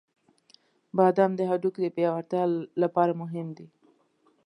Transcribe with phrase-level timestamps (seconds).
[0.97, 2.43] •بادام د هډوکو د پیاوړتیا
[2.83, 3.67] لپاره مهم دی.